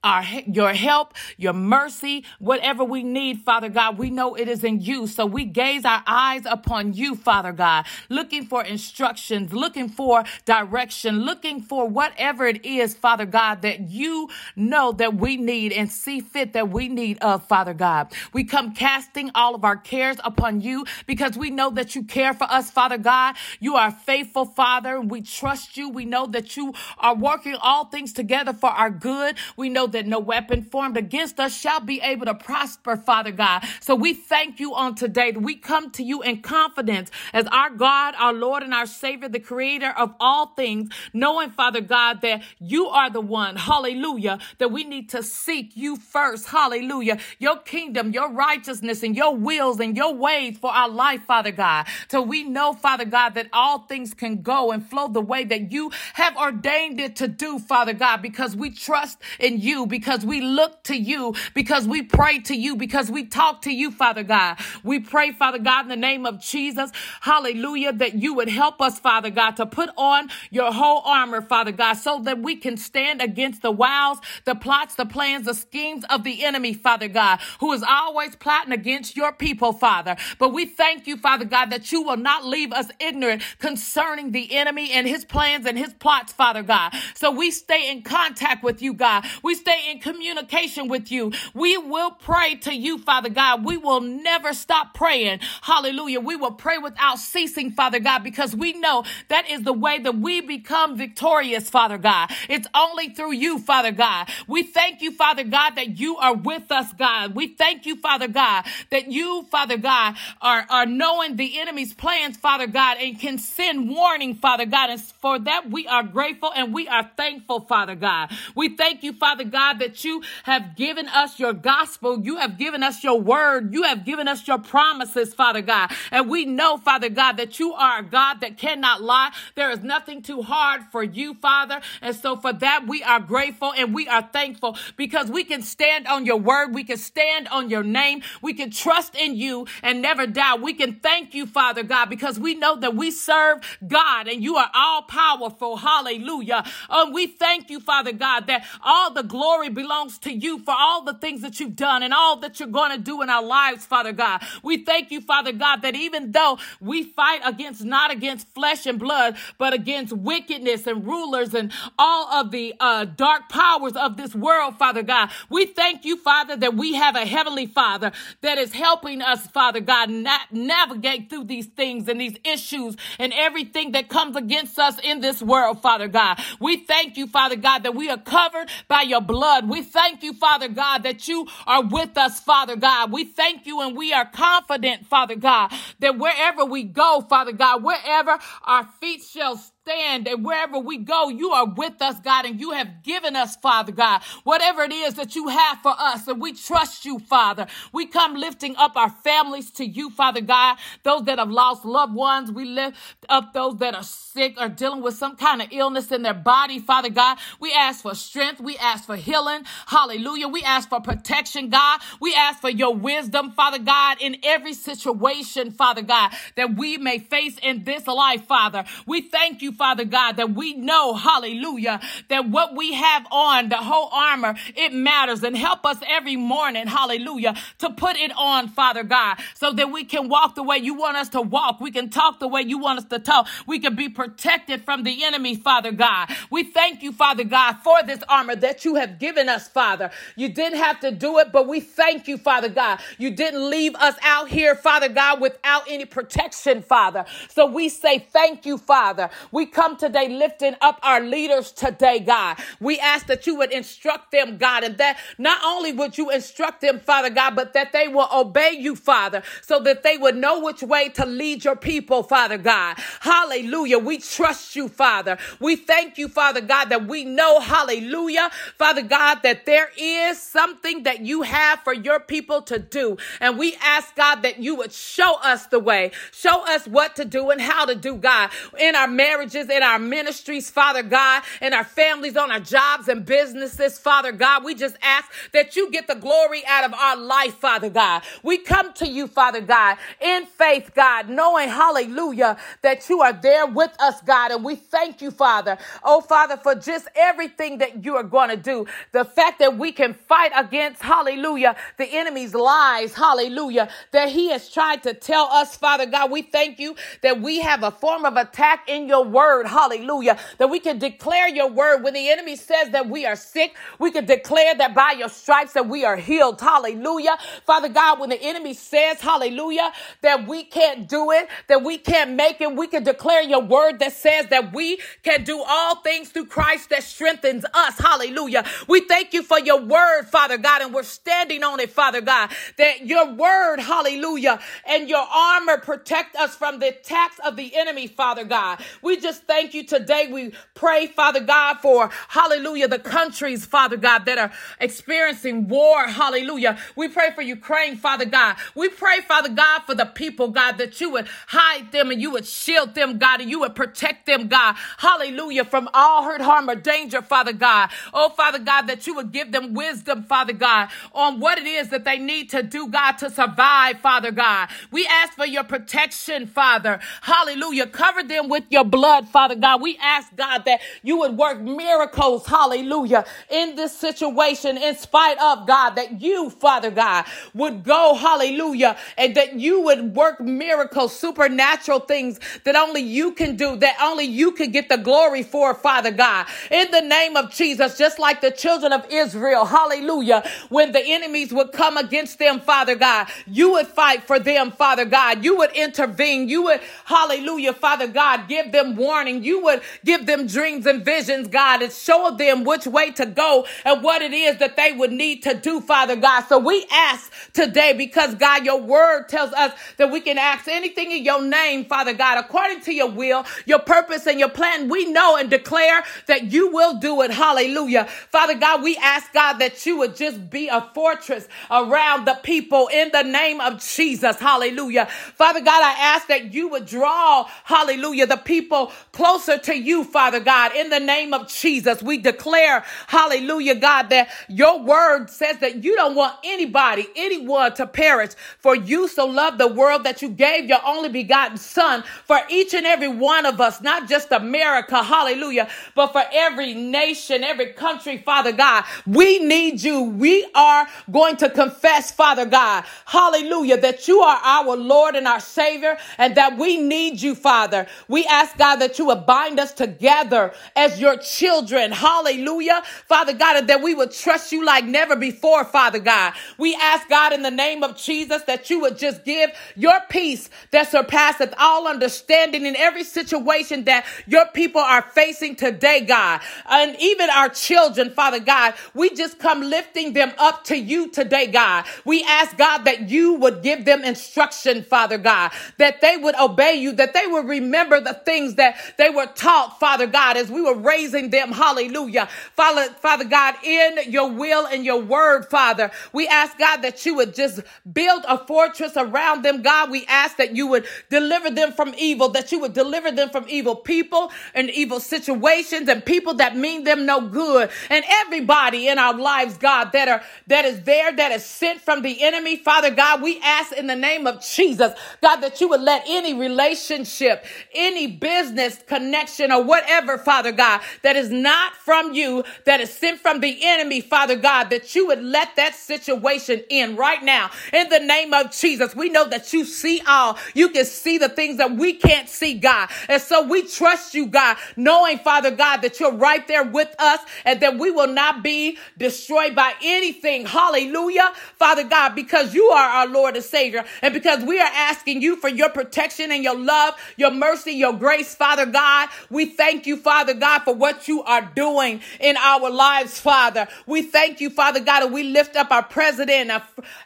our 0.06 0.22
your 0.46 0.72
help, 0.72 1.14
your 1.36 1.52
mercy, 1.52 2.24
whatever 2.38 2.84
we 2.84 3.02
need, 3.02 3.40
Father 3.40 3.68
God, 3.68 3.98
we 3.98 4.08
know 4.08 4.36
it 4.36 4.48
is 4.48 4.62
in 4.62 4.80
you. 4.80 5.08
So 5.08 5.26
we 5.26 5.44
gaze 5.44 5.84
our 5.84 6.02
eyes 6.06 6.42
upon 6.46 6.94
you, 6.94 7.16
Father 7.16 7.52
God, 7.52 7.86
looking 8.08 8.46
for 8.46 8.62
instructions, 8.64 9.52
looking 9.52 9.88
for 9.88 10.22
direction, 10.44 11.20
looking 11.20 11.60
for 11.60 11.88
whatever 11.88 12.46
it 12.46 12.64
is, 12.64 12.94
Father 12.94 13.26
God, 13.26 13.62
that 13.62 13.90
you 13.90 14.28
know 14.54 14.92
that 14.92 15.16
we 15.16 15.36
need 15.36 15.72
and 15.72 15.90
see 15.90 16.20
fit 16.20 16.52
that 16.52 16.70
we 16.70 16.88
need 16.88 17.18
of, 17.18 17.46
Father 17.48 17.74
God. 17.74 18.12
We 18.32 18.44
come 18.44 18.74
casting 18.74 19.32
all 19.34 19.56
of 19.56 19.64
our 19.64 19.76
cares 19.76 20.18
upon 20.22 20.60
you 20.60 20.84
because 21.06 21.36
we 21.36 21.50
know 21.50 21.70
that 21.70 21.96
you 21.96 22.04
care 22.04 22.32
for 22.32 22.44
us, 22.44 22.70
Father 22.70 22.98
God. 22.98 23.34
You 23.58 23.74
are 23.74 23.90
faithful, 23.90 24.44
Father. 24.44 25.00
We 25.00 25.22
trust 25.22 25.76
you. 25.76 25.88
We 25.88 26.04
know 26.04 26.26
that 26.28 26.56
you 26.56 26.74
are 26.98 27.14
working 27.16 27.56
all 27.60 27.86
things 27.86 28.12
together 28.12 28.52
for 28.52 28.70
our 28.70 28.90
good. 28.90 29.36
We 29.56 29.68
know 29.68 29.86
that 29.88 29.95
no 30.04 30.18
weapon 30.18 30.62
formed 30.62 30.96
against 30.96 31.38
us 31.38 31.56
shall 31.56 31.80
be 31.80 32.00
able 32.00 32.26
to 32.26 32.34
prosper, 32.34 32.96
Father 32.96 33.30
God. 33.30 33.64
So 33.80 33.94
we 33.94 34.12
thank 34.12 34.58
you 34.58 34.74
on 34.74 34.96
today. 34.96 35.30
that 35.30 35.40
We 35.40 35.54
come 35.54 35.90
to 35.92 36.02
you 36.02 36.22
in 36.22 36.42
confidence 36.42 37.10
as 37.32 37.46
our 37.46 37.70
God, 37.70 38.14
our 38.18 38.32
Lord, 38.32 38.62
and 38.64 38.74
our 38.74 38.86
Savior, 38.86 39.28
the 39.28 39.38
creator 39.38 39.94
of 39.96 40.14
all 40.18 40.48
things, 40.48 40.90
knowing, 41.12 41.50
Father 41.50 41.80
God, 41.80 42.20
that 42.22 42.42
you 42.58 42.88
are 42.88 43.10
the 43.10 43.20
one, 43.20 43.54
hallelujah, 43.56 44.38
that 44.58 44.72
we 44.72 44.84
need 44.84 45.08
to 45.10 45.22
seek 45.22 45.76
you 45.76 45.96
first, 45.96 46.46
hallelujah, 46.48 47.18
your 47.38 47.58
kingdom, 47.58 48.10
your 48.10 48.32
righteousness, 48.32 49.02
and 49.02 49.16
your 49.16 49.36
wills 49.36 49.78
and 49.78 49.96
your 49.96 50.14
ways 50.14 50.58
for 50.58 50.72
our 50.72 50.88
life, 50.88 51.22
Father 51.26 51.52
God. 51.52 51.86
So 52.08 52.20
we 52.22 52.42
know, 52.42 52.72
Father 52.72 53.04
God, 53.04 53.34
that 53.34 53.48
all 53.52 53.80
things 53.80 54.14
can 54.14 54.42
go 54.42 54.72
and 54.72 54.84
flow 54.84 55.08
the 55.08 55.20
way 55.20 55.44
that 55.44 55.70
you 55.70 55.90
have 56.14 56.36
ordained 56.36 57.00
it 57.00 57.16
to 57.16 57.28
do, 57.28 57.58
Father 57.58 57.92
God, 57.92 58.22
because 58.22 58.56
we 58.56 58.70
trust 58.70 59.18
in 59.38 59.60
you, 59.60 59.75
because 59.84 60.24
we 60.24 60.40
look 60.40 60.82
to 60.84 60.96
you, 60.96 61.34
because 61.52 61.86
we 61.86 62.02
pray 62.02 62.38
to 62.40 62.56
you, 62.56 62.76
because 62.76 63.10
we 63.10 63.26
talk 63.26 63.62
to 63.62 63.70
you, 63.72 63.90
Father 63.90 64.22
God. 64.22 64.58
We 64.82 65.00
pray, 65.00 65.32
Father 65.32 65.58
God, 65.58 65.82
in 65.84 65.88
the 65.88 65.96
name 65.96 66.24
of 66.24 66.40
Jesus, 66.40 66.90
hallelujah, 67.20 67.92
that 67.94 68.14
you 68.14 68.32
would 68.34 68.48
help 68.48 68.80
us, 68.80 68.98
Father 68.98 69.30
God, 69.30 69.56
to 69.56 69.66
put 69.66 69.90
on 69.96 70.30
your 70.50 70.72
whole 70.72 71.02
armor, 71.04 71.42
Father 71.42 71.72
God, 71.72 71.94
so 71.94 72.20
that 72.20 72.38
we 72.38 72.56
can 72.56 72.76
stand 72.76 73.20
against 73.20 73.60
the 73.62 73.70
wiles, 73.70 74.18
the 74.44 74.54
plots, 74.54 74.94
the 74.94 75.04
plans, 75.04 75.44
the 75.46 75.54
schemes 75.54 76.04
of 76.08 76.24
the 76.24 76.44
enemy, 76.44 76.72
Father 76.72 77.08
God, 77.08 77.40
who 77.60 77.72
is 77.72 77.82
always 77.82 78.36
plotting 78.36 78.72
against 78.72 79.16
your 79.16 79.32
people, 79.32 79.72
Father. 79.72 80.16
But 80.38 80.52
we 80.52 80.66
thank 80.66 81.06
you, 81.06 81.16
Father 81.16 81.44
God, 81.44 81.70
that 81.70 81.90
you 81.90 82.02
will 82.02 82.16
not 82.16 82.44
leave 82.44 82.72
us 82.72 82.90
ignorant 83.00 83.42
concerning 83.58 84.30
the 84.30 84.54
enemy 84.54 84.92
and 84.92 85.06
his 85.06 85.24
plans 85.24 85.66
and 85.66 85.76
his 85.76 85.92
plots, 85.94 86.32
Father 86.32 86.62
God. 86.62 86.94
So 87.14 87.30
we 87.30 87.50
stay 87.50 87.90
in 87.90 88.02
contact 88.02 88.62
with 88.62 88.80
you, 88.82 88.94
God. 88.94 89.24
We 89.42 89.54
stay 89.66 89.90
in 89.90 89.98
communication 89.98 90.86
with 90.86 91.10
you. 91.10 91.32
We 91.52 91.76
will 91.76 92.12
pray 92.12 92.54
to 92.62 92.72
you, 92.72 92.98
Father 92.98 93.28
God. 93.28 93.64
We 93.64 93.76
will 93.76 94.00
never 94.00 94.52
stop 94.52 94.94
praying. 94.94 95.40
Hallelujah. 95.62 96.20
We 96.20 96.36
will 96.36 96.52
pray 96.52 96.78
without 96.78 97.18
ceasing, 97.18 97.72
Father 97.72 97.98
God, 97.98 98.22
because 98.22 98.54
we 98.54 98.74
know 98.74 99.02
that 99.28 99.50
is 99.50 99.64
the 99.64 99.72
way 99.72 99.98
that 99.98 100.16
we 100.18 100.40
become 100.40 100.96
victorious, 100.96 101.68
Father 101.68 101.98
God. 101.98 102.30
It's 102.48 102.68
only 102.76 103.08
through 103.08 103.32
you, 103.32 103.58
Father 103.58 103.90
God. 103.90 104.28
We 104.46 104.62
thank 104.62 105.02
you, 105.02 105.10
Father 105.10 105.42
God, 105.42 105.70
that 105.74 105.98
you 105.98 106.16
are 106.18 106.36
with 106.36 106.70
us, 106.70 106.92
God. 106.92 107.34
We 107.34 107.48
thank 107.48 107.86
you, 107.86 107.96
Father 107.96 108.28
God, 108.28 108.66
that 108.90 109.10
you, 109.10 109.46
Father 109.50 109.78
God, 109.78 110.16
are, 110.40 110.64
are 110.70 110.86
knowing 110.86 111.36
the 111.36 111.58
enemy's 111.58 111.92
plans, 111.92 112.36
Father 112.36 112.68
God, 112.68 112.98
and 113.00 113.18
can 113.18 113.38
send 113.38 113.90
warning, 113.90 114.36
Father 114.36 114.66
God. 114.66 114.90
And 114.90 115.00
for 115.00 115.40
that, 115.40 115.70
we 115.70 115.88
are 115.88 116.04
grateful 116.04 116.52
and 116.54 116.72
we 116.72 116.86
are 116.86 117.10
thankful, 117.16 117.60
Father 117.62 117.96
God. 117.96 118.30
We 118.54 118.76
thank 118.76 119.02
you, 119.02 119.12
Father 119.12 119.42
God, 119.44 119.55
that 119.78 120.04
you 120.04 120.22
have 120.44 120.76
given 120.76 121.08
us 121.08 121.38
your 121.38 121.52
gospel. 121.52 122.20
You 122.20 122.36
have 122.36 122.58
given 122.58 122.82
us 122.82 123.02
your 123.02 123.20
word. 123.20 123.72
You 123.72 123.82
have 123.84 124.04
given 124.04 124.28
us 124.28 124.46
your 124.46 124.58
promises, 124.58 125.34
Father 125.34 125.62
God. 125.62 125.90
And 126.10 126.28
we 126.28 126.44
know, 126.44 126.76
Father 126.78 127.08
God, 127.08 127.38
that 127.38 127.58
you 127.58 127.72
are 127.74 128.00
a 128.00 128.02
God 128.02 128.40
that 128.40 128.56
cannot 128.58 129.02
lie. 129.02 129.30
There 129.54 129.70
is 129.70 129.80
nothing 129.82 130.22
too 130.22 130.42
hard 130.42 130.82
for 130.92 131.02
you, 131.02 131.34
Father. 131.34 131.80
And 132.02 132.14
so 132.14 132.36
for 132.36 132.52
that, 132.52 132.86
we 132.86 133.02
are 133.02 133.20
grateful 133.20 133.72
and 133.72 133.94
we 133.94 134.08
are 134.08 134.22
thankful 134.22 134.76
because 134.96 135.30
we 135.30 135.44
can 135.44 135.62
stand 135.62 136.06
on 136.06 136.26
your 136.26 136.36
word. 136.36 136.74
We 136.74 136.84
can 136.84 136.98
stand 136.98 137.48
on 137.48 137.70
your 137.70 137.82
name. 137.82 138.22
We 138.42 138.54
can 138.54 138.70
trust 138.70 139.14
in 139.14 139.36
you 139.36 139.66
and 139.82 140.02
never 140.02 140.26
doubt. 140.26 140.60
We 140.62 140.74
can 140.74 140.94
thank 140.94 141.34
you, 141.34 141.46
Father 141.46 141.82
God, 141.82 142.10
because 142.10 142.38
we 142.38 142.54
know 142.54 142.76
that 142.76 142.94
we 142.94 143.10
serve 143.10 143.60
God 143.86 144.28
and 144.28 144.42
you 144.42 144.56
are 144.56 144.70
all 144.74 145.02
powerful. 145.02 145.76
Hallelujah. 145.76 146.64
And 146.90 147.14
we 147.14 147.26
thank 147.26 147.70
you, 147.70 147.80
Father 147.80 148.12
God, 148.12 148.46
that 148.48 148.64
all 148.84 149.12
the 149.12 149.22
glory 149.22 149.45
belongs 149.72 150.18
to 150.18 150.32
you 150.32 150.58
for 150.58 150.74
all 150.76 151.04
the 151.04 151.14
things 151.14 151.42
that 151.42 151.60
you've 151.60 151.76
done 151.76 152.02
and 152.02 152.12
all 152.12 152.36
that 152.38 152.58
you're 152.58 152.68
going 152.68 152.90
to 152.92 152.98
do 152.98 153.22
in 153.22 153.30
our 153.30 153.42
lives, 153.42 153.84
Father 153.86 154.12
God. 154.12 154.42
We 154.62 154.84
thank 154.84 155.10
you, 155.10 155.20
Father 155.20 155.52
God, 155.52 155.82
that 155.82 155.94
even 155.94 156.32
though 156.32 156.58
we 156.80 157.04
fight 157.04 157.40
against 157.44 157.84
not 157.84 158.10
against 158.10 158.48
flesh 158.54 158.86
and 158.86 158.98
blood, 158.98 159.36
but 159.58 159.72
against 159.72 160.12
wickedness 160.12 160.86
and 160.86 161.06
rulers 161.06 161.54
and 161.54 161.72
all 161.98 162.28
of 162.32 162.50
the 162.50 162.74
uh, 162.80 163.04
dark 163.04 163.48
powers 163.48 163.92
of 163.92 164.16
this 164.16 164.34
world, 164.34 164.76
Father 164.78 165.02
God. 165.02 165.30
We 165.48 165.66
thank 165.66 166.04
you, 166.04 166.16
Father, 166.16 166.56
that 166.56 166.74
we 166.74 166.94
have 166.94 167.16
a 167.16 167.24
heavenly 167.26 167.66
Father 167.66 168.12
that 168.42 168.58
is 168.58 168.72
helping 168.72 169.22
us, 169.22 169.46
Father 169.48 169.80
God, 169.80 170.10
na- 170.10 170.38
navigate 170.50 171.30
through 171.30 171.44
these 171.44 171.66
things 171.66 172.08
and 172.08 172.20
these 172.20 172.36
issues 172.44 172.96
and 173.18 173.32
everything 173.34 173.92
that 173.92 174.08
comes 174.08 174.36
against 174.36 174.78
us 174.78 174.98
in 175.02 175.20
this 175.20 175.42
world, 175.42 175.82
Father 175.82 176.08
God. 176.08 176.38
We 176.60 176.78
thank 176.78 177.16
you, 177.16 177.26
Father 177.26 177.56
God, 177.56 177.84
that 177.84 177.94
we 177.94 178.10
are 178.10 178.18
covered 178.18 178.68
by 178.88 179.02
your 179.02 179.20
blood. 179.20 179.35
We 179.68 179.82
thank 179.82 180.22
you, 180.22 180.34
Father 180.34 180.68
God, 180.68 181.04
that 181.04 181.28
you 181.28 181.46
are 181.66 181.82
with 181.84 182.18
us, 182.18 182.40
Father 182.40 182.76
God. 182.76 183.12
We 183.12 183.24
thank 183.24 183.66
you 183.66 183.80
and 183.82 183.96
we 183.96 184.12
are 184.12 184.26
confident, 184.26 185.06
Father 185.06 185.36
God, 185.36 185.72
that 186.00 186.18
wherever 186.18 186.64
we 186.64 186.84
go, 186.84 187.22
Father 187.28 187.52
God, 187.52 187.84
wherever 187.84 188.38
our 188.64 188.84
feet 189.00 189.22
shall 189.22 189.60
stand 189.86 190.26
and 190.26 190.44
wherever 190.44 190.78
we 190.78 190.98
go, 190.98 191.28
you 191.28 191.50
are 191.50 191.66
with 191.66 192.02
us, 192.02 192.18
God, 192.20 192.44
and 192.44 192.60
you 192.60 192.72
have 192.72 193.02
given 193.04 193.36
us, 193.36 193.56
Father 193.56 193.92
God, 193.92 194.22
whatever 194.42 194.82
it 194.82 194.92
is 194.92 195.14
that 195.14 195.36
you 195.36 195.48
have 195.48 195.78
for 195.78 195.94
us. 195.96 196.26
And 196.26 196.40
we 196.40 196.52
trust 196.52 197.04
you, 197.04 197.20
Father. 197.20 197.66
We 197.92 198.06
come 198.06 198.34
lifting 198.34 198.74
up 198.76 198.96
our 198.96 199.10
families 199.10 199.70
to 199.72 199.86
you, 199.86 200.10
Father 200.10 200.40
God. 200.40 200.78
Those 201.04 201.24
that 201.24 201.38
have 201.38 201.50
lost 201.50 201.84
loved 201.84 202.14
ones, 202.14 202.50
we 202.50 202.64
lift 202.64 202.96
up 203.28 203.52
those 203.52 203.76
that 203.76 203.94
are 203.94 204.02
sick 204.02 204.56
or 204.60 204.68
dealing 204.68 205.02
with 205.02 205.14
some 205.14 205.36
kind 205.36 205.62
of 205.62 205.68
illness 205.70 206.10
in 206.10 206.22
their 206.22 206.34
body, 206.34 206.78
Father 206.80 207.10
God. 207.10 207.38
We 207.60 207.72
ask 207.72 208.02
for 208.02 208.14
strength. 208.14 208.60
We 208.60 208.76
ask 208.78 209.04
for 209.04 209.16
healing. 209.16 209.64
Hallelujah. 209.86 210.48
We 210.48 210.62
ask 210.62 210.88
for 210.88 211.00
protection, 211.00 211.70
God. 211.70 212.00
We 212.20 212.34
ask 212.34 212.60
for 212.60 212.70
your 212.70 212.94
wisdom, 212.94 213.52
Father 213.52 213.78
God, 213.78 214.18
in 214.20 214.36
every 214.42 214.74
situation, 214.74 215.70
Father 215.70 216.02
God, 216.02 216.32
that 216.56 216.76
we 216.76 216.98
may 216.98 217.18
face 217.18 217.56
in 217.62 217.84
this 217.84 218.06
life, 218.06 218.44
Father. 218.46 218.84
We 219.06 219.22
thank 219.22 219.62
you 219.62 219.75
Father 219.76 220.04
God, 220.04 220.36
that 220.38 220.52
we 220.54 220.74
know, 220.74 221.14
hallelujah, 221.14 222.00
that 222.28 222.48
what 222.48 222.76
we 222.76 222.94
have 222.94 223.26
on, 223.32 223.68
the 223.68 223.76
whole 223.76 224.10
armor, 224.12 224.54
it 224.76 224.92
matters 224.92 225.42
and 225.44 225.56
help 225.56 225.86
us 225.86 225.98
every 226.08 226.36
morning, 226.36 226.86
hallelujah, 226.86 227.54
to 227.78 227.90
put 227.90 228.16
it 228.16 228.32
on, 228.36 228.68
Father 228.68 229.04
God, 229.04 229.38
so 229.54 229.72
that 229.72 229.92
we 229.92 230.04
can 230.04 230.28
walk 230.28 230.54
the 230.56 230.62
way 230.62 230.78
you 230.78 230.94
want 230.94 231.16
us 231.16 231.28
to 231.30 231.42
walk. 231.42 231.80
We 231.80 231.90
can 231.92 232.10
talk 232.10 232.40
the 232.40 232.48
way 232.48 232.62
you 232.62 232.78
want 232.78 233.00
us 233.00 233.04
to 233.06 233.18
talk. 233.20 233.48
We 233.66 233.78
can 233.80 233.94
be 233.96 234.08
protected 234.08 234.84
from 234.84 235.04
the 235.04 235.24
enemy, 235.24 235.56
Father 235.56 235.92
God. 235.92 236.30
We 236.50 236.64
thank 236.64 237.02
you, 237.02 237.12
Father 237.12 237.44
God, 237.44 237.74
for 237.84 237.96
this 238.06 238.20
armor 238.28 238.56
that 238.56 238.84
you 238.84 238.96
have 238.96 239.18
given 239.18 239.48
us, 239.48 239.68
Father. 239.68 240.10
You 240.36 240.48
didn't 240.48 240.78
have 240.78 241.00
to 241.00 241.12
do 241.12 241.38
it, 241.38 241.52
but 241.52 241.68
we 241.68 241.80
thank 241.80 242.28
you, 242.28 242.38
Father 242.38 242.68
God. 242.68 243.00
You 243.18 243.30
didn't 243.30 243.68
leave 243.70 243.94
us 243.96 244.14
out 244.22 244.48
here, 244.48 244.74
Father 244.74 245.08
God, 245.08 245.40
without 245.40 245.84
any 245.88 246.04
protection, 246.06 246.82
Father. 246.82 247.24
So 247.48 247.66
we 247.66 247.88
say 247.88 248.18
thank 248.32 248.66
you, 248.66 248.78
Father. 248.78 249.30
We 249.52 249.65
come 249.66 249.96
today 249.96 250.28
lifting 250.28 250.74
up 250.80 250.98
our 251.02 251.20
leaders 251.20 251.72
today, 251.72 252.20
God. 252.20 252.58
We 252.80 252.98
ask 252.98 253.26
that 253.26 253.46
you 253.46 253.56
would 253.56 253.72
instruct 253.72 254.32
them, 254.32 254.56
God, 254.56 254.84
and 254.84 254.98
that 254.98 255.18
not 255.38 255.58
only 255.64 255.92
would 255.92 256.16
you 256.18 256.30
instruct 256.30 256.80
them, 256.80 257.00
Father 257.00 257.30
God, 257.30 257.56
but 257.56 257.72
that 257.74 257.92
they 257.92 258.08
will 258.08 258.28
obey 258.32 258.72
you, 258.78 258.96
Father, 258.96 259.42
so 259.62 259.80
that 259.80 260.02
they 260.02 260.16
would 260.16 260.36
know 260.36 260.60
which 260.60 260.82
way 260.82 261.08
to 261.10 261.26
lead 261.26 261.64
your 261.64 261.76
people, 261.76 262.22
Father 262.22 262.58
God. 262.58 262.96
Hallelujah. 263.20 263.98
We 263.98 264.18
trust 264.18 264.76
you, 264.76 264.88
Father. 264.88 265.38
We 265.60 265.76
thank 265.76 266.18
you, 266.18 266.28
Father 266.28 266.60
God, 266.60 266.86
that 266.90 267.06
we 267.06 267.24
know, 267.24 267.60
hallelujah, 267.60 268.50
Father 268.76 269.02
God, 269.02 269.42
that 269.42 269.66
there 269.66 269.90
is 269.98 270.40
something 270.40 271.04
that 271.04 271.20
you 271.20 271.42
have 271.42 271.80
for 271.80 271.94
your 271.94 272.20
people 272.20 272.62
to 272.62 272.78
do. 272.78 273.16
And 273.40 273.58
we 273.58 273.76
ask, 273.82 274.14
God, 274.14 274.42
that 274.42 274.58
you 274.58 274.76
would 274.76 274.92
show 274.92 275.36
us 275.42 275.66
the 275.66 275.80
way, 275.80 276.12
show 276.32 276.64
us 276.66 276.86
what 276.86 277.16
to 277.16 277.24
do 277.24 277.50
and 277.50 277.60
how 277.60 277.86
to 277.86 277.94
do, 277.94 278.16
God, 278.16 278.50
in 278.78 278.94
our 278.94 279.08
marriages 279.08 279.55
marriages, 279.56 279.74
in 279.74 279.82
our 279.82 279.98
ministries, 279.98 280.70
Father 280.70 281.02
God, 281.02 281.42
in 281.60 281.72
our 281.72 281.84
families, 281.84 282.36
on 282.36 282.50
our 282.50 282.60
jobs 282.60 283.08
and 283.08 283.24
businesses, 283.24 283.98
Father 283.98 284.32
God. 284.32 284.64
We 284.64 284.74
just 284.74 284.96
ask 285.02 285.30
that 285.52 285.76
you 285.76 285.90
get 285.90 286.06
the 286.06 286.14
glory 286.14 286.62
out 286.66 286.84
of 286.84 286.94
our 286.94 287.16
life, 287.16 287.54
Father 287.54 287.90
God. 287.90 288.22
We 288.42 288.58
come 288.58 288.92
to 288.94 289.08
you, 289.08 289.26
Father 289.26 289.60
God, 289.60 289.98
in 290.20 290.46
faith, 290.46 290.92
God, 290.94 291.28
knowing, 291.28 291.68
hallelujah, 291.68 292.56
that 292.82 293.08
you 293.08 293.20
are 293.22 293.32
there 293.32 293.66
with 293.66 293.94
us, 293.98 294.20
God. 294.22 294.52
And 294.52 294.64
we 294.64 294.76
thank 294.76 295.20
you, 295.22 295.30
Father. 295.30 295.78
Oh, 296.04 296.20
Father, 296.20 296.56
for 296.56 296.74
just 296.74 297.08
everything 297.16 297.78
that 297.78 298.04
you 298.04 298.16
are 298.16 298.22
going 298.22 298.50
to 298.50 298.56
do. 298.56 298.86
The 299.12 299.24
fact 299.24 299.58
that 299.60 299.76
we 299.78 299.92
can 299.92 300.14
fight 300.14 300.52
against, 300.56 301.02
hallelujah, 301.02 301.76
the 301.98 302.06
enemy's 302.06 302.54
lies, 302.54 303.14
hallelujah, 303.14 303.88
that 304.12 304.28
he 304.30 304.50
has 304.50 304.70
tried 304.70 305.02
to 305.04 305.14
tell 305.14 305.44
us, 305.46 305.76
Father 305.76 306.06
God. 306.06 306.30
We 306.30 306.42
thank 306.42 306.78
you 306.78 306.96
that 307.22 307.40
we 307.40 307.60
have 307.60 307.82
a 307.82 307.90
form 307.90 308.24
of 308.24 308.36
attack 308.36 308.88
in 308.88 309.08
your 309.08 309.24
word, 309.24 309.35
hallelujah, 309.66 310.38
that 310.58 310.68
we 310.68 310.80
can 310.80 310.98
declare 310.98 311.48
your 311.48 311.68
word. 311.70 312.02
When 312.02 312.14
the 312.14 312.28
enemy 312.30 312.56
says 312.56 312.90
that 312.90 313.08
we 313.08 313.26
are 313.26 313.36
sick, 313.36 313.74
we 313.98 314.10
can 314.10 314.26
declare 314.26 314.74
that 314.76 314.94
by 314.94 315.12
your 315.18 315.28
stripes 315.28 315.72
that 315.74 315.88
we 315.88 316.04
are 316.04 316.16
healed, 316.16 316.60
hallelujah. 316.60 317.36
Father 317.66 317.88
God, 317.88 318.20
when 318.20 318.30
the 318.30 318.40
enemy 318.42 318.74
says, 318.74 319.20
hallelujah, 319.20 319.92
that 320.22 320.46
we 320.48 320.64
can't 320.64 321.08
do 321.08 321.30
it, 321.32 321.48
that 321.68 321.82
we 321.82 321.98
can't 321.98 322.32
make 322.32 322.60
it, 322.60 322.74
we 322.74 322.86
can 322.86 323.04
declare 323.04 323.42
your 323.42 323.62
word 323.62 323.98
that 324.00 324.12
says 324.12 324.46
that 324.48 324.72
we 324.72 324.98
can 325.22 325.44
do 325.44 325.62
all 325.66 325.96
things 325.96 326.30
through 326.30 326.46
Christ 326.46 326.90
that 326.90 327.02
strengthens 327.02 327.64
us, 327.74 327.98
hallelujah. 327.98 328.64
We 328.88 329.00
thank 329.00 329.32
you 329.32 329.42
for 329.42 329.58
your 329.60 329.80
word, 329.80 330.24
Father 330.24 330.58
God, 330.58 330.82
and 330.82 330.94
we're 330.94 331.02
standing 331.02 331.62
on 331.64 331.80
it, 331.80 331.90
Father 331.90 332.20
God, 332.20 332.50
that 332.78 333.06
your 333.06 333.32
word, 333.32 333.78
hallelujah, 333.80 334.60
and 334.86 335.08
your 335.08 335.24
armor 335.30 335.78
protect 335.78 336.36
us 336.36 336.54
from 336.56 336.78
the 336.78 336.88
attacks 336.88 337.38
of 337.46 337.56
the 337.56 337.74
enemy, 337.76 338.06
Father 338.06 338.44
God. 338.44 338.80
We 339.02 339.18
just 339.26 339.44
thank 339.44 339.74
you 339.74 339.84
today. 339.84 340.28
We 340.32 340.52
pray, 340.74 341.08
Father 341.08 341.40
God, 341.40 341.78
for 341.82 342.10
hallelujah, 342.28 342.88
the 342.88 343.00
countries, 343.00 343.66
Father 343.66 343.96
God, 343.96 344.24
that 344.26 344.38
are 344.38 344.52
experiencing 344.80 345.68
war, 345.68 346.06
hallelujah. 346.06 346.78
We 346.96 347.08
pray 347.08 347.30
for 347.34 347.42
Ukraine, 347.42 347.96
Father 347.96 348.24
God. 348.24 348.56
We 348.76 348.88
pray, 348.88 349.20
Father 349.22 349.48
God, 349.48 349.82
for 349.86 349.94
the 349.94 350.06
people, 350.06 350.48
God, 350.50 350.78
that 350.78 351.00
you 351.00 351.10
would 351.10 351.26
hide 351.48 351.90
them 351.92 352.10
and 352.10 352.20
you 352.20 352.30
would 352.30 352.46
shield 352.46 352.94
them, 352.94 353.18
God, 353.18 353.40
and 353.40 353.50
you 353.50 353.58
would 353.60 353.74
protect 353.74 354.26
them, 354.26 354.46
God, 354.48 354.76
hallelujah, 354.98 355.64
from 355.64 355.88
all 355.94 356.22
hurt, 356.24 356.40
harm, 356.40 356.70
or 356.70 356.76
danger, 356.76 357.22
Father 357.22 357.52
God. 357.52 357.90
Oh, 358.14 358.28
Father 358.30 358.58
God, 358.60 358.82
that 358.82 359.06
you 359.06 359.14
would 359.14 359.32
give 359.32 359.50
them 359.52 359.74
wisdom, 359.74 360.22
Father 360.22 360.52
God, 360.52 360.88
on 361.12 361.40
what 361.40 361.58
it 361.58 361.66
is 361.66 361.88
that 361.88 362.04
they 362.04 362.18
need 362.18 362.50
to 362.50 362.62
do, 362.62 362.88
God, 362.88 363.12
to 363.18 363.30
survive, 363.30 363.98
Father 364.00 364.30
God. 364.30 364.68
We 364.90 365.06
ask 365.06 365.32
for 365.32 365.46
your 365.46 365.64
protection, 365.64 366.46
Father. 366.46 367.00
Hallelujah. 367.22 367.86
Cover 367.86 368.22
them 368.22 368.48
with 368.48 368.64
your 368.68 368.84
blood, 368.84 369.15
Father 369.24 369.54
God. 369.54 369.80
We 369.80 369.96
ask, 370.00 370.34
God, 370.36 370.64
that 370.66 370.80
you 371.02 371.18
would 371.18 371.36
work 371.36 371.60
miracles, 371.60 372.46
hallelujah, 372.46 373.24
in 373.50 373.74
this 373.74 373.96
situation, 373.96 374.76
in 374.76 374.96
spite 374.96 375.38
of, 375.38 375.66
God, 375.66 375.90
that 375.90 376.20
you, 376.20 376.50
Father 376.50 376.90
God, 376.90 377.24
would 377.54 377.82
go, 377.84 378.14
hallelujah, 378.14 378.96
and 379.16 379.34
that 379.34 379.54
you 379.54 379.80
would 379.80 380.14
work 380.14 380.40
miracles, 380.40 381.18
supernatural 381.18 382.00
things 382.00 382.38
that 382.64 382.76
only 382.76 383.00
you 383.00 383.32
can 383.32 383.56
do, 383.56 383.76
that 383.76 383.96
only 384.02 384.24
you 384.24 384.52
can 384.52 384.70
get 384.70 384.88
the 384.88 384.96
glory 384.98 385.42
for, 385.42 385.74
Father 385.74 386.10
God. 386.10 386.46
In 386.70 386.90
the 386.90 387.00
name 387.00 387.36
of 387.36 387.50
Jesus, 387.50 387.96
just 387.96 388.18
like 388.18 388.40
the 388.40 388.50
children 388.50 388.92
of 388.92 389.06
Israel, 389.10 389.64
hallelujah, 389.64 390.48
when 390.68 390.92
the 390.92 391.02
enemies 391.04 391.52
would 391.52 391.72
come 391.72 391.96
against 391.96 392.38
them, 392.38 392.60
Father 392.60 392.94
God, 392.96 393.28
you 393.46 393.72
would 393.72 393.86
fight 393.86 394.24
for 394.24 394.38
them, 394.38 394.70
Father 394.72 395.04
God. 395.04 395.44
You 395.44 395.56
would 395.56 395.72
intervene. 395.72 396.48
You 396.48 396.62
would, 396.64 396.80
hallelujah, 397.04 397.72
Father 397.72 398.06
God, 398.08 398.48
give 398.48 398.72
them 398.72 398.96
warning. 399.06 399.44
You 399.44 399.62
would 399.64 399.82
give 400.04 400.26
them 400.26 400.46
dreams 400.46 400.86
and 400.86 401.04
visions, 401.04 401.48
God, 401.48 401.82
and 401.82 401.92
show 401.92 402.34
them 402.36 402.64
which 402.64 402.86
way 402.86 403.12
to 403.12 403.26
go 403.26 403.66
and 403.84 404.02
what 404.02 404.22
it 404.22 404.32
is 404.32 404.58
that 404.58 404.76
they 404.76 404.92
would 404.92 405.12
need 405.12 405.42
to 405.44 405.54
do, 405.54 405.80
Father 405.80 406.16
God. 406.16 406.42
So 406.48 406.58
we 406.58 406.86
ask 406.90 407.32
today 407.52 407.92
because, 407.92 408.34
God, 408.34 408.64
your 408.64 408.80
word 408.80 409.28
tells 409.28 409.52
us 409.52 409.72
that 409.98 410.10
we 410.10 410.20
can 410.20 410.38
ask 410.38 410.68
anything 410.68 411.12
in 411.12 411.24
your 411.24 411.42
name, 411.42 411.84
Father 411.84 412.14
God, 412.14 412.38
according 412.44 412.80
to 412.82 412.92
your 412.92 413.10
will, 413.10 413.44
your 413.64 413.78
purpose, 413.78 414.26
and 414.26 414.40
your 414.40 414.48
plan. 414.50 414.88
We 414.88 415.10
know 415.10 415.36
and 415.36 415.48
declare 415.48 416.02
that 416.26 416.52
you 416.52 416.72
will 416.72 416.98
do 416.98 417.22
it. 417.22 417.30
Hallelujah. 417.30 418.06
Father 418.30 418.54
God, 418.54 418.82
we 418.82 418.96
ask, 418.96 419.32
God, 419.32 419.54
that 419.58 419.86
you 419.86 419.98
would 419.98 420.16
just 420.16 420.50
be 420.50 420.68
a 420.68 420.90
fortress 420.94 421.48
around 421.70 422.26
the 422.26 422.38
people 422.42 422.88
in 422.92 423.10
the 423.12 423.22
name 423.22 423.60
of 423.60 423.82
Jesus. 423.82 424.38
Hallelujah. 424.38 425.06
Father 425.06 425.60
God, 425.60 425.82
I 425.82 425.94
ask 426.14 426.26
that 426.28 426.52
you 426.52 426.68
would 426.68 426.86
draw, 426.86 427.48
hallelujah, 427.64 428.26
the 428.26 428.36
people 428.36 428.92
closer 429.12 429.58
to 429.58 429.74
you, 429.74 430.04
Father 430.04 430.40
God, 430.40 430.74
in 430.74 430.90
the 430.90 431.00
name 431.00 431.32
of 431.34 431.48
Jesus. 431.48 432.02
We 432.02 432.18
declare, 432.18 432.84
hallelujah, 433.06 433.76
God, 433.76 434.10
that 434.10 434.28
your 434.48 434.82
word 434.82 435.30
says 435.30 435.58
that 435.58 435.82
you 435.82 435.94
don't 435.96 436.14
want 436.14 436.36
anybody, 436.44 437.06
anyone 437.16 437.74
to 437.74 437.86
perish. 437.86 438.32
For 438.58 438.76
you 438.76 439.08
so 439.08 439.26
loved 439.26 439.58
the 439.58 439.68
world 439.68 440.04
that 440.04 440.22
you 440.22 440.28
gave 440.28 440.68
your 440.68 440.80
only 440.84 441.08
begotten 441.08 441.56
Son 441.56 442.04
for 442.24 442.40
each 442.50 442.74
and 442.74 442.86
every 442.86 443.08
one 443.08 443.46
of 443.46 443.60
us, 443.60 443.80
not 443.80 444.08
just 444.08 444.32
America, 444.32 445.02
hallelujah, 445.02 445.68
but 445.94 446.12
for 446.12 446.22
every 446.32 446.74
nation, 446.74 447.42
every 447.42 447.72
country, 447.72 448.18
Father 448.18 448.52
God. 448.52 448.84
We 449.06 449.38
need 449.38 449.82
you. 449.82 450.02
We 450.02 450.46
are 450.54 450.86
going 451.10 451.36
to 451.38 451.48
confess, 451.50 452.12
Father 452.12 452.46
God, 452.46 452.84
hallelujah, 453.06 453.80
that 453.80 454.06
you 454.08 454.20
are 454.20 454.40
our 454.42 454.76
Lord 454.76 455.16
and 455.16 455.26
our 455.26 455.40
Savior 455.40 455.96
and 456.18 456.34
that 456.36 456.58
we 456.58 456.76
need 456.76 457.20
you, 457.20 457.34
Father. 457.34 457.86
We 458.08 458.26
ask, 458.26 458.56
God, 458.58 458.76
that 458.76 458.85
you 458.98 459.06
would 459.06 459.26
bind 459.26 459.58
us 459.58 459.72
together 459.72 460.52
as 460.76 461.00
your 461.00 461.16
children, 461.18 461.92
hallelujah, 461.92 462.82
Father 463.08 463.32
God, 463.32 463.66
that 463.66 463.82
we 463.82 463.94
would 463.94 464.12
trust 464.12 464.52
you 464.52 464.64
like 464.64 464.84
never 464.84 465.16
before, 465.16 465.64
Father 465.64 465.98
God. 465.98 466.34
We 466.58 466.74
ask, 466.76 467.08
God, 467.08 467.32
in 467.32 467.42
the 467.42 467.50
name 467.50 467.82
of 467.82 467.96
Jesus, 467.96 468.42
that 468.44 468.70
you 468.70 468.80
would 468.80 468.98
just 468.98 469.24
give 469.24 469.50
your 469.74 469.98
peace 470.08 470.50
that 470.70 470.90
surpasseth 470.90 471.54
all 471.58 471.86
understanding 471.88 472.66
in 472.66 472.76
every 472.76 473.04
situation 473.04 473.84
that 473.84 474.06
your 474.26 474.46
people 474.54 474.80
are 474.80 475.02
facing 475.02 475.56
today, 475.56 476.00
God, 476.00 476.40
and 476.68 476.96
even 477.00 477.30
our 477.30 477.48
children, 477.48 478.10
Father 478.10 478.40
God. 478.40 478.74
We 478.94 479.10
just 479.10 479.38
come 479.38 479.62
lifting 479.62 480.12
them 480.12 480.32
up 480.38 480.64
to 480.64 480.76
you 480.76 481.10
today, 481.10 481.46
God. 481.46 481.84
We 482.04 482.24
ask, 482.24 482.56
God, 482.56 482.84
that 482.84 483.08
you 483.08 483.34
would 483.34 483.62
give 483.62 483.84
them 483.84 484.04
instruction, 484.04 484.82
Father 484.82 485.18
God, 485.18 485.52
that 485.78 486.00
they 486.00 486.16
would 486.16 486.36
obey 486.36 486.74
you, 486.74 486.92
that 486.92 487.14
they 487.14 487.26
would 487.26 487.46
remember 487.48 488.00
the 488.00 488.14
things 488.14 488.54
that 488.56 488.75
they 488.96 489.10
were 489.10 489.26
taught, 489.26 489.78
Father 489.80 490.06
God, 490.06 490.36
as 490.36 490.50
we 490.50 490.62
were 490.62 490.74
raising 490.76 491.30
them. 491.30 491.52
Hallelujah. 491.52 492.28
Father, 492.54 492.92
Father 492.94 493.24
God, 493.24 493.54
in 493.62 494.10
your 494.10 494.30
will 494.30 494.66
and 494.66 494.84
your 494.84 495.00
word, 495.00 495.46
Father, 495.46 495.90
we 496.12 496.26
ask, 496.26 496.58
God, 496.58 496.78
that 496.78 497.04
you 497.06 497.14
would 497.16 497.34
just 497.34 497.60
build 497.92 498.24
a 498.28 498.38
fortress 498.46 498.92
around 498.96 499.42
them, 499.42 499.62
God. 499.62 499.90
We 499.90 500.04
ask 500.06 500.36
that 500.36 500.54
you 500.54 500.66
would 500.68 500.86
deliver 501.10 501.50
them 501.50 501.72
from 501.72 501.94
evil, 501.96 502.28
that 502.30 502.52
you 502.52 502.58
would 502.60 502.72
deliver 502.72 503.10
them 503.10 503.30
from 503.30 503.44
evil 503.48 503.76
people 503.76 504.30
and 504.54 504.70
evil 504.70 505.00
situations 505.00 505.88
and 505.88 506.04
people 506.04 506.34
that 506.34 506.56
mean 506.56 506.84
them 506.84 507.06
no 507.06 507.20
good. 507.20 507.70
And 507.90 508.04
everybody 508.08 508.88
in 508.88 508.98
our 508.98 509.14
lives, 509.16 509.56
God, 509.56 509.92
that 509.92 510.08
are 510.08 510.22
that 510.48 510.64
is 510.64 510.82
there, 510.82 511.14
that 511.14 511.32
is 511.32 511.44
sent 511.44 511.80
from 511.80 512.02
the 512.02 512.22
enemy, 512.22 512.56
Father 512.56 512.90
God, 512.90 513.22
we 513.22 513.40
ask 513.40 513.72
in 513.72 513.86
the 513.86 513.96
name 513.96 514.26
of 514.26 514.42
Jesus, 514.42 514.92
God, 515.22 515.36
that 515.36 515.60
you 515.60 515.68
would 515.68 515.80
let 515.80 516.02
any 516.06 516.34
relationship, 516.34 517.44
any 517.74 518.06
business 518.06 518.65
connection 518.86 519.52
or 519.52 519.62
whatever, 519.62 520.18
Father 520.18 520.52
God, 520.52 520.80
that 521.02 521.16
is 521.16 521.30
not 521.30 521.74
from 521.74 522.12
you, 522.12 522.44
that 522.64 522.80
is 522.80 522.92
sent 522.92 523.20
from 523.20 523.40
the 523.40 523.58
enemy, 523.62 524.00
Father 524.00 524.36
God, 524.36 524.70
that 524.70 524.94
you 524.94 525.06
would 525.06 525.22
let 525.22 525.54
that 525.56 525.74
situation 525.74 526.62
end 526.70 526.98
right 526.98 527.22
now 527.22 527.50
in 527.72 527.88
the 527.88 528.00
name 528.00 528.32
of 528.32 528.50
Jesus. 528.50 528.94
We 528.94 529.08
know 529.08 529.28
that 529.28 529.52
you 529.52 529.64
see 529.64 530.00
all. 530.06 530.38
You 530.54 530.68
can 530.70 530.84
see 530.84 531.18
the 531.18 531.28
things 531.28 531.58
that 531.58 531.72
we 531.72 531.92
can't 531.92 532.28
see, 532.28 532.54
God. 532.54 532.88
And 533.08 533.20
so 533.20 533.42
we 533.46 533.66
trust 533.66 534.14
you, 534.14 534.26
God, 534.26 534.56
knowing, 534.76 535.18
Father 535.18 535.50
God, 535.50 535.78
that 535.82 536.00
you're 536.00 536.12
right 536.12 536.46
there 536.48 536.64
with 536.64 536.94
us 536.98 537.20
and 537.44 537.60
that 537.60 537.78
we 537.78 537.90
will 537.90 538.08
not 538.08 538.42
be 538.42 538.78
destroyed 538.96 539.54
by 539.54 539.74
anything. 539.82 540.46
Hallelujah. 540.46 541.32
Father 541.56 541.84
God, 541.84 542.14
because 542.14 542.54
you 542.54 542.64
are 542.64 542.88
our 542.88 543.06
Lord 543.06 543.36
and 543.36 543.44
Savior 543.44 543.84
and 544.02 544.14
because 544.14 544.42
we 544.44 544.58
are 544.58 544.70
asking 544.72 545.20
you 545.22 545.36
for 545.36 545.48
your 545.48 545.68
protection 545.68 546.32
and 546.32 546.42
your 546.42 546.56
love, 546.58 546.94
your 547.16 547.30
mercy, 547.30 547.72
your 547.72 547.92
grace, 547.92 548.34
Father 548.34 548.55
God, 548.64 549.10
we 549.28 549.44
thank 549.44 549.86
you, 549.86 549.98
Father 549.98 550.32
God, 550.32 550.60
for 550.60 550.74
what 550.74 551.08
you 551.08 551.22
are 551.24 551.42
doing 551.54 552.00
in 552.20 552.36
our 552.38 552.70
lives, 552.70 553.20
Father. 553.20 553.68
We 553.86 554.02
thank 554.02 554.40
you, 554.40 554.48
Father 554.48 554.80
God, 554.80 555.02
and 555.02 555.12
we 555.12 555.24
lift 555.24 555.56
up 555.56 555.70
our 555.70 555.82
president 555.82 556.50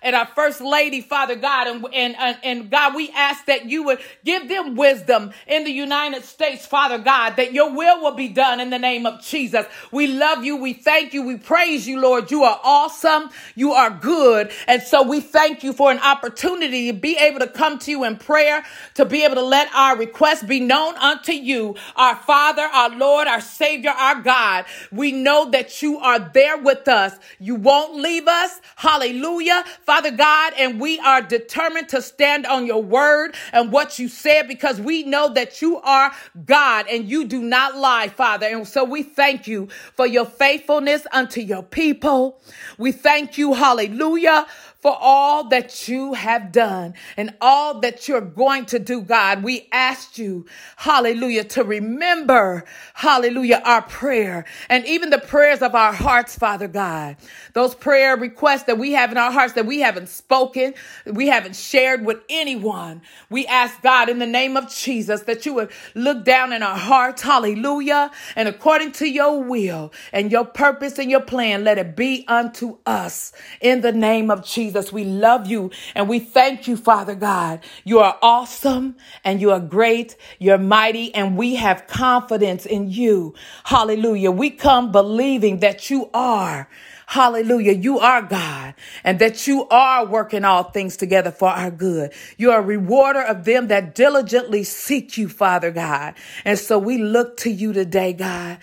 and 0.03 0.15
our 0.15 0.27
first 0.27 0.61
lady, 0.61 1.01
Father 1.01 1.35
God, 1.35 1.67
and, 1.67 1.85
and, 1.93 2.39
and 2.45 2.71
God, 2.71 2.95
we 2.95 3.11
ask 3.11 3.47
that 3.47 3.65
you 3.65 3.83
would 3.85 3.99
give 4.25 4.49
them 4.49 4.77
wisdom 4.77 5.33
in 5.47 5.65
the 5.65 5.71
United 5.71 6.25
States, 6.25 6.67
Father 6.67 6.99
God, 6.99 7.37
that 7.37 7.53
your 7.53 7.73
will 7.75 8.03
will 8.03 8.15
be 8.15 8.29
done 8.29 8.61
in 8.61 8.71
the 8.71 8.79
name 8.79 9.07
of 9.07 9.23
Jesus. 9.23 9.67
We 9.91 10.07
love 10.07 10.45
you. 10.45 10.57
We 10.57 10.75
thank 10.75 11.15
you. 11.15 11.23
We 11.23 11.37
praise 11.37 11.89
you, 11.89 12.01
Lord. 12.01 12.31
You 12.31 12.45
are 12.45 12.61
awesome. 12.63 13.31
You 13.55 13.73
are 13.73 13.91
good. 13.91 14.51
And 14.67 14.83
so 14.83 15.03
we 15.03 15.21
thank 15.21 15.63
you 15.65 15.73
for 15.73 15.91
an 15.91 15.99
opportunity 15.99 16.93
to 16.93 16.99
be 16.99 17.17
able 17.17 17.41
to 17.41 17.49
come 17.49 17.79
to 17.81 17.91
you 17.91 18.05
in 18.05 18.17
prayer, 18.17 18.63
to 18.95 19.05
be 19.05 19.25
able 19.25 19.37
to 19.37 19.43
let 19.43 19.73
our 19.75 19.97
requests 19.97 20.43
be 20.43 20.61
known 20.61 20.97
unto 20.97 21.30
to 21.31 21.37
you, 21.37 21.77
our 21.95 22.17
Father, 22.17 22.63
our 22.63 22.91
Lord, 22.91 23.29
our 23.29 23.41
Savior, 23.41 23.91
our 23.91 24.21
God. 24.21 24.65
We 24.91 25.13
know 25.13 25.51
that 25.51 25.81
you 25.81 25.99
are 25.99 26.19
there 26.19 26.59
with 26.59 26.89
us. 26.89 27.15
You 27.39 27.55
won't 27.55 27.95
leave 27.95 28.27
us. 28.27 28.61
Hallelujah. 28.75 29.65
Father 29.87 30.11
God, 30.11 30.55
and 30.59 30.81
we 30.81 30.99
are 30.99 31.23
determined 31.23 31.89
to 31.91 32.03
stand 32.03 32.47
on 32.47 32.67
your 32.67 32.83
word 32.83 33.37
and 33.53 33.71
what 33.71 33.99
you 33.99 34.09
said 34.09 34.49
because 34.49 34.81
we 34.81 35.05
know 35.05 35.33
that 35.33 35.63
you 35.63 35.79
are 35.79 36.13
God 36.45 36.87
and 36.91 37.09
you 37.09 37.25
do 37.25 37.41
not 37.41 37.77
lie, 37.77 38.09
Father. 38.09 38.47
And 38.47 38.67
so 38.67 38.83
we 38.85 39.05
thank 39.05 39.47
you 39.47 39.69
for 39.95 40.07
your 40.07 40.27
faithfulness 40.27 41.07
unto 41.13 41.41
your 41.41 41.63
people. 41.63 42.41
We 42.77 42.91
thank 42.91 43.39
you, 43.39 43.55
hallelujah, 43.55 44.47
for 44.81 44.97
all 44.99 45.49
that 45.49 45.89
you 45.89 46.15
have 46.15 46.53
done 46.53 46.95
and 47.17 47.35
all 47.41 47.81
that 47.81 48.09
you're 48.09 48.21
going 48.21 48.65
to 48.67 48.79
do, 48.79 49.03
God. 49.03 49.43
We 49.43 49.69
asked 49.73 50.19
you, 50.19 50.47
hallelujah, 50.77 51.45
to 51.45 51.65
remember, 51.65 52.65
hallelujah, 52.95 53.61
our 53.65 53.83
prayer 53.83 54.47
and 54.69 54.87
even 54.87 55.11
the 55.11 55.19
prayers 55.19 55.61
of 55.61 55.75
our 55.75 55.93
hearts, 55.93 56.37
Father 56.37 56.69
God. 56.69 57.17
Those 57.53 57.75
prayer 57.75 58.17
requests 58.17 58.65
that 58.65 58.79
we 58.79 58.93
have 58.93 59.13
in 59.13 59.19
our 59.19 59.31
hearts 59.31 59.53
that 59.55 59.67
we 59.67 59.81
haven't 59.81 60.09
spoken, 60.09 60.75
we 61.05 61.29
haven't 61.29 61.57
shared 61.57 62.05
with 62.05 62.23
anyone. 62.31 63.03
We 63.29 63.47
ask 63.47 63.83
God 63.83 64.09
in 64.09 64.19
the 64.19 64.27
name 64.27 64.57
of 64.57 64.73
Jesus 64.73 65.23
that 65.23 65.45
you 65.45 65.55
would 65.55 65.71
look 65.95 66.25
down 66.25 66.53
in 66.53 66.63
our 66.63 66.77
hearts, 66.79 67.21
hallelujah, 67.21 68.11
and 68.35 68.49
according 68.49 68.93
to 68.93 69.07
your 69.07 69.43
will 69.43 69.93
and 70.13 70.33
your 70.33 70.47
purpose 70.47 70.99
and 70.99 71.11
your 71.11 71.21
plan, 71.21 71.65
let 71.65 71.77
it 71.77 71.97
be 71.97 72.25
unto 72.29 72.79
us 72.87 73.33
in 73.61 73.83
the 73.83 73.93
name 73.93 74.31
of 74.31 74.45
Jesus. 74.45 74.70
Jesus. 74.71 74.93
We 74.93 75.05
love 75.05 75.47
you 75.47 75.71
and 75.95 76.09
we 76.09 76.21
thank 76.21 76.69
you, 76.69 76.77
Father 76.77 77.15
God. 77.15 77.61
You 77.85 77.99
are 77.99 78.17
awesome 78.23 78.97
and 79.25 79.41
you 79.41 79.51
are 79.51 79.61
great. 79.61 80.17
You're 80.39 80.59
mighty 80.59 81.13
and 81.15 81.37
we 81.37 81.57
have 81.57 81.87
confidence 81.89 82.67
in 82.67 82.91
you. 82.91 83.35
Hallelujah. 83.65 84.31
We 84.31 84.51
come 84.51 84.93
believing 84.93 85.61
that 85.61 85.91
you 85.91 86.09
are. 86.15 86.69
Hallelujah. 87.07 87.73
You 87.73 87.99
are 87.99 88.23
God 88.23 88.75
and 89.03 89.19
that 89.19 89.49
you 89.49 89.67
are 89.69 90.07
working 90.07 90.45
all 90.45 90.63
things 90.63 90.97
together 90.97 91.33
for 91.33 91.49
our 91.49 91.73
good. 91.73 92.13
You 92.37 92.53
are 92.53 92.61
a 92.61 92.65
rewarder 92.65 93.23
of 93.23 93.45
them 93.45 93.67
that 93.69 93.97
diligently 93.97 94.63
seek 94.63 95.19
you, 95.19 95.29
Father 95.29 95.73
God. 95.73 96.15
And 96.45 96.57
so 96.57 96.79
we 96.79 96.99
look 96.99 97.37
to 97.39 97.51
you 97.51 97.73
today, 97.73 98.13
God. 98.13 98.59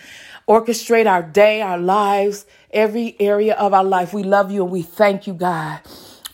Orchestrate 0.48 1.06
our 1.06 1.22
day, 1.22 1.60
our 1.60 1.78
lives, 1.78 2.46
every 2.72 3.16
area 3.20 3.54
of 3.54 3.74
our 3.74 3.84
life. 3.84 4.14
We 4.14 4.22
love 4.22 4.50
you 4.50 4.62
and 4.62 4.72
we 4.72 4.82
thank 4.82 5.26
you, 5.26 5.34
God. 5.34 5.80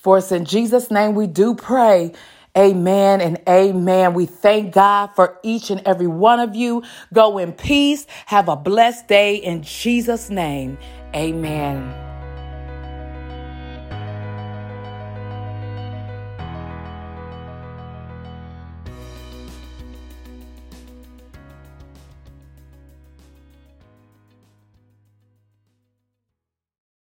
For 0.01 0.19
us 0.19 0.31
in 0.33 0.45
Jesus' 0.45 0.91
name 0.91 1.15
we 1.15 1.27
do 1.27 1.55
pray. 1.55 2.13
Amen 2.57 3.21
and 3.21 3.41
amen. 3.49 4.15
We 4.15 4.27
thank 4.27 4.73
God 4.73 5.09
for 5.17 5.41
each 5.43 5.71
and 5.71 5.83
every 5.85 6.07
one 6.07 6.39
of 6.39 6.55
you. 6.55 6.85
Go 7.13 7.39
in 7.39 7.53
peace. 7.53 8.07
Have 8.27 8.49
a 8.49 8.55
blessed 8.55 9.09
day 9.09 9.37
in 9.37 9.63
Jesus' 9.63 10.31
name. 10.31 10.79
Amen. 11.17 12.04